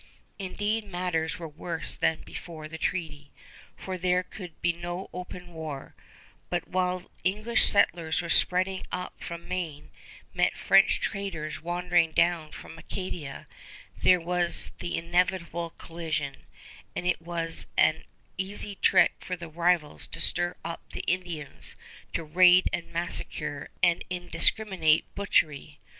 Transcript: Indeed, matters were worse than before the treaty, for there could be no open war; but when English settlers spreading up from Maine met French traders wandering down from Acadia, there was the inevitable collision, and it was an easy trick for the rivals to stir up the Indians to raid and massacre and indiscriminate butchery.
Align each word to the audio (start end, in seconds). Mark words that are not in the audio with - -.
Indeed, 0.39 0.83
matters 0.85 1.37
were 1.37 1.47
worse 1.47 1.95
than 1.95 2.21
before 2.21 2.67
the 2.67 2.79
treaty, 2.79 3.29
for 3.77 3.99
there 3.99 4.23
could 4.23 4.59
be 4.59 4.73
no 4.73 5.11
open 5.13 5.53
war; 5.53 5.93
but 6.49 6.67
when 6.67 7.05
English 7.23 7.69
settlers 7.69 8.19
spreading 8.33 8.81
up 8.91 9.21
from 9.23 9.47
Maine 9.47 9.91
met 10.33 10.57
French 10.57 10.99
traders 11.01 11.61
wandering 11.61 12.13
down 12.13 12.51
from 12.51 12.79
Acadia, 12.79 13.45
there 14.01 14.19
was 14.19 14.71
the 14.79 14.97
inevitable 14.97 15.69
collision, 15.77 16.47
and 16.95 17.05
it 17.05 17.21
was 17.21 17.67
an 17.77 18.03
easy 18.39 18.73
trick 18.73 19.13
for 19.19 19.35
the 19.35 19.49
rivals 19.49 20.07
to 20.07 20.19
stir 20.19 20.55
up 20.65 20.81
the 20.93 21.01
Indians 21.01 21.75
to 22.13 22.23
raid 22.23 22.67
and 22.73 22.91
massacre 22.91 23.69
and 23.83 24.03
indiscriminate 24.09 25.05
butchery. 25.13 25.77